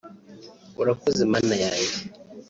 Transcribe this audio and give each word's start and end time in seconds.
Urakoze 0.81 1.21
Mana 1.31 1.53
yanjye 1.63 1.97